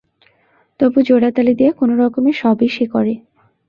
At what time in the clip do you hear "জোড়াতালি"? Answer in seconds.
1.01-1.53